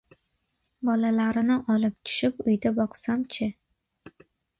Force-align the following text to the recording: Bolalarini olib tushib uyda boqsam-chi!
Bolalarini 0.87 1.57
olib 1.73 1.97
tushib 2.09 2.39
uyda 2.47 2.71
boqsam-chi! 2.81 3.51